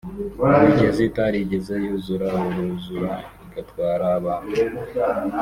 [0.55, 3.11] imigezi itarigeze yuzura urruzura
[3.45, 4.55] igatwara abantu